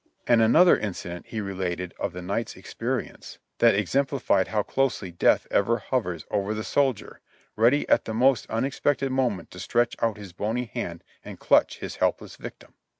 And 0.25 0.41
another 0.41 0.75
incident 0.79 1.27
he 1.27 1.41
related 1.41 1.93
of 1.99 2.11
the 2.11 2.23
night's 2.23 2.55
experience, 2.55 3.37
that 3.59 3.75
exemplified 3.75 4.47
how 4.47 4.63
closely 4.63 5.11
Death 5.11 5.45
ever 5.51 5.77
hovers 5.77 6.25
over 6.31 6.55
the 6.55 6.63
soldier, 6.63 7.19
ready 7.55 7.87
at 7.87 8.05
the 8.05 8.13
most 8.15 8.49
unexpected 8.49 9.11
moment 9.11 9.51
to 9.51 9.59
stretch 9.59 9.95
out 10.01 10.17
his 10.17 10.33
bony 10.33 10.65
hand 10.65 11.03
and 11.23 11.37
clutch 11.39 11.77
his 11.81 11.97
helpless 11.97 12.35
victim. 12.35 12.73